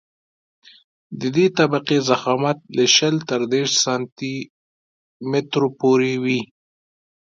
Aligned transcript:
د 1.19 1.21
دې 1.35 1.45
طبقې 1.57 1.97
ضخامت 2.09 2.57
له 2.75 2.85
شل 2.95 3.15
تر 3.29 3.41
دېرش 3.53 3.71
سانتي 3.83 4.35
مترو 5.31 5.69
پورې 5.79 6.13
وي 6.23 6.41